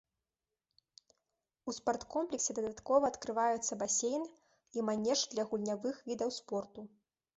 [1.71, 4.23] У спарткомплексе дадаткова адкрываюцца басейн
[4.77, 6.81] і манеж для гульнявых відаў спорту.